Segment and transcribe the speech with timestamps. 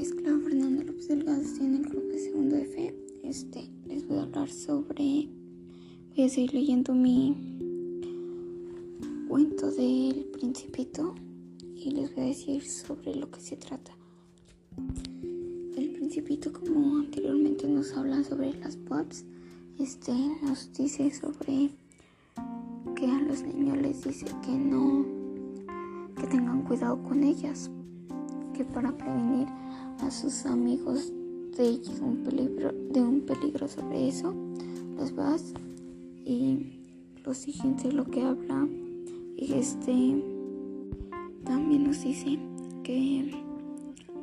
[0.00, 2.94] esclavo Fernando López Delgado, estoy en el grupo de segundo de fe.
[3.22, 5.28] Este, les voy a hablar sobre.
[6.16, 7.36] Voy a seguir leyendo mi
[9.28, 11.14] cuento del Principito
[11.76, 13.92] y les voy a decir sobre lo que se trata.
[15.76, 19.26] El Principito, como anteriormente nos habla sobre las POPs,
[19.78, 20.12] este
[20.42, 21.70] nos dice sobre
[22.96, 25.04] que a los niños les dice que no,
[26.16, 27.70] que tengan cuidado con ellas
[28.64, 29.46] para prevenir
[30.00, 31.12] a sus amigos
[31.56, 34.34] de un peligro, de un peligro sobre eso,
[34.96, 35.52] los vas
[36.24, 36.80] y
[37.24, 38.66] lo siguiente lo que habla
[39.36, 40.22] este
[41.44, 42.38] también nos dice
[42.84, 43.20] que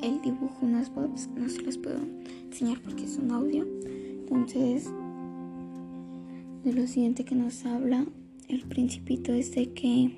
[0.02, 2.00] él dibuja unas bobs, no se las puedo
[2.46, 3.66] enseñar porque es un audio.
[3.86, 4.90] Entonces,
[6.64, 8.06] de lo siguiente que nos habla
[8.48, 10.12] el principito es de que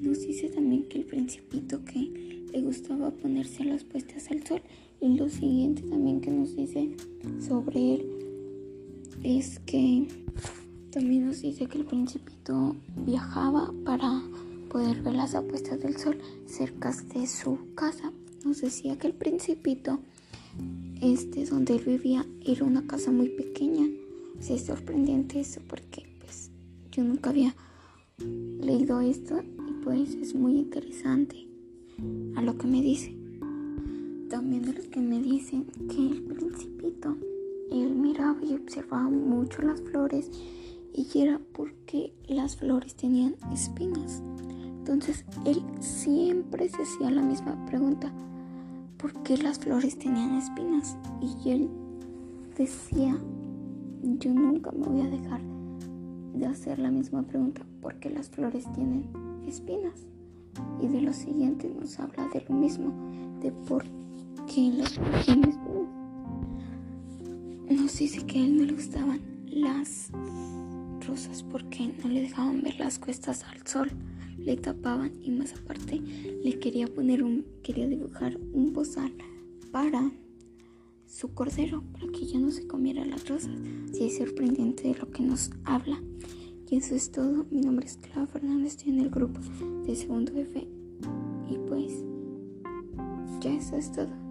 [0.00, 4.62] nos dice también que el principito que le gustaba ponerse las puestas al sol.
[5.00, 6.96] Y lo siguiente también que nos dice
[7.46, 8.06] sobre él
[9.22, 10.06] es que
[10.90, 14.22] también nos dice que el principito viajaba para
[14.70, 18.12] poder ver las apuestas del sol cerca de su casa.
[18.44, 19.98] Nos decía que el principito,
[21.02, 23.86] este donde él vivía, era una casa muy pequeña.
[24.40, 26.50] Sí, es sorprendente eso porque pues
[26.92, 27.54] yo nunca había
[28.18, 29.42] leído esto
[29.86, 31.46] pues es muy interesante
[32.34, 33.16] a lo que me dice.
[34.28, 37.16] También de lo que me dicen que el principito,
[37.70, 40.28] él miraba y observaba mucho las flores
[40.92, 44.24] y era porque las flores tenían espinas.
[44.78, 48.12] Entonces él siempre se hacía la misma pregunta,
[48.98, 50.96] ¿por qué las flores tenían espinas?
[51.22, 51.68] Y él
[52.58, 53.16] decía,
[54.02, 55.55] yo nunca me voy a dejar
[56.36, 59.04] de hacer la misma pregunta, ¿por qué las flores tienen
[59.46, 60.06] espinas?
[60.80, 62.92] Y de lo siguiente nos habla de lo mismo,
[63.40, 63.84] de por
[64.46, 65.66] qué las flores tienen espinas.
[67.80, 70.10] Nos dice que a él no le gustaban las
[71.06, 73.90] rosas porque no le dejaban ver las cuestas al sol
[74.46, 79.12] le tapaban y más aparte le quería poner un, quería dibujar un bozal
[79.72, 80.10] para
[81.06, 83.56] su cordero, para que ya no se comiera las rosas.
[83.92, 86.00] Sí, es sorprendente de lo que nos habla.
[86.68, 87.46] Y eso es todo.
[87.50, 89.40] Mi nombre es Clara Fernández, estoy en el grupo
[89.86, 90.66] de segundo F.
[91.48, 92.04] Y pues,
[93.40, 94.25] ya eso es todo.